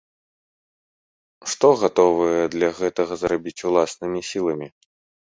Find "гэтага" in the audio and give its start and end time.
2.79-3.13